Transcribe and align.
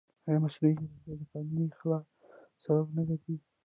ایا 0.27 0.37
مصنوعي 0.43 0.73
ځیرکتیا 0.79 1.13
د 1.19 1.21
قانوني 1.31 1.67
خلا 1.79 1.99
سبب 2.63 2.87
نه 2.95 3.01
ګرځي؟ 3.07 3.35